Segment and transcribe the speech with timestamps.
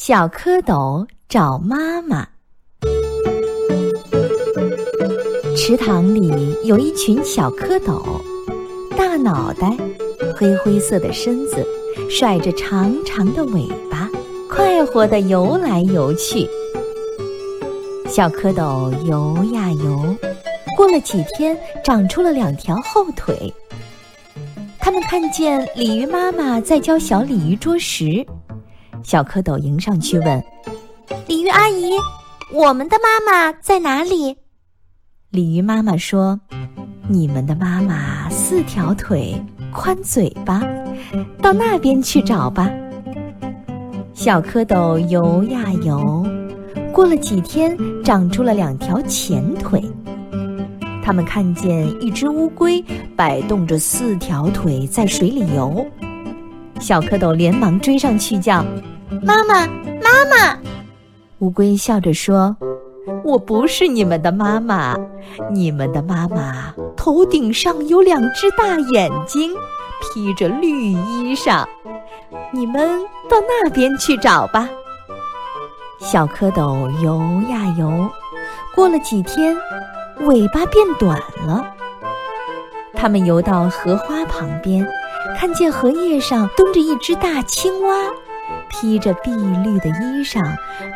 [0.00, 2.26] 小蝌蚪找妈妈。
[5.56, 8.00] 池塘里有一群小蝌蚪，
[8.96, 9.76] 大脑袋，
[10.34, 11.66] 灰灰色的身子，
[12.08, 14.08] 甩着长长的尾巴，
[14.48, 16.48] 快活地游来游去。
[18.08, 20.16] 小蝌蚪游呀游，
[20.76, 23.52] 过了几天，长出了两条后腿。
[24.78, 28.24] 他们看见鲤鱼妈妈在教小鲤鱼捉食。
[29.04, 30.44] 小蝌蚪迎上去问
[31.26, 31.92] ：“鲤鱼阿姨，
[32.52, 34.36] 我们的妈妈在哪里？”
[35.30, 36.40] 鲤鱼妈妈说
[37.08, 39.34] ：“你们的妈妈四条腿，
[39.72, 40.62] 宽嘴巴，
[41.40, 42.70] 到那边去找吧。”
[44.14, 46.26] 小蝌蚪游呀游，
[46.92, 49.82] 过了几天，长出了两条前腿。
[51.04, 52.84] 他们看见一只乌龟
[53.16, 55.86] 摆动着四条腿在水里游。
[56.80, 58.64] 小蝌蚪连忙追上去叫
[59.22, 59.66] ：“妈妈，
[60.02, 60.58] 妈妈！”
[61.40, 62.56] 乌龟笑着说
[63.24, 64.96] ：“我不是你们的妈妈，
[65.50, 69.52] 你们的妈妈头顶上有两只大眼睛，
[70.00, 71.64] 披着绿衣裳。
[72.52, 74.68] 你们到那边去找吧。”
[76.00, 78.08] 小蝌蚪游呀游，
[78.74, 79.56] 过了几天，
[80.20, 81.64] 尾巴变短了。
[82.94, 84.86] 他们游到荷花旁边。
[85.38, 87.94] 看见荷叶上蹲着一只大青蛙，
[88.68, 90.44] 披着碧绿的衣裳，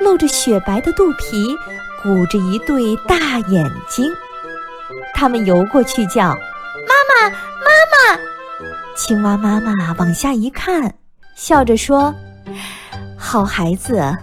[0.00, 1.54] 露着雪白的肚皮，
[2.02, 4.10] 鼓着一对大眼睛。
[5.14, 6.28] 他们游过去叫
[6.88, 8.20] ：“妈妈，妈妈！”
[8.96, 10.94] 青蛙妈妈往下一看，
[11.34, 12.14] 笑着说
[13.16, 14.16] ：“好孩子，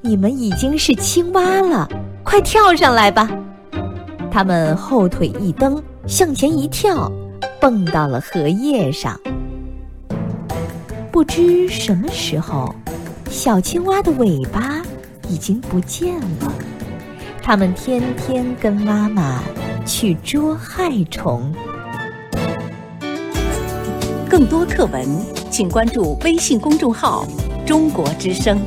[0.00, 1.88] 你们已经是青蛙了，
[2.24, 3.28] 快跳上来吧！”
[4.30, 7.10] 他们后腿一蹬，向前一跳，
[7.60, 9.18] 蹦到了荷叶上。
[11.10, 12.72] 不知什么时候，
[13.38, 14.82] 小青蛙的尾巴
[15.28, 16.52] 已经不见了。
[17.40, 19.40] 它们天天跟妈妈
[19.86, 21.54] 去捉害虫。
[24.28, 25.06] 更多课文，
[25.52, 27.24] 请关注微信公众号
[27.64, 28.60] “中国之声”。